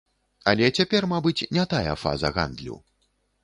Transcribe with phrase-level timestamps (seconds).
[0.51, 2.83] Але цяпер, мабыць, не тая фаза гандлю.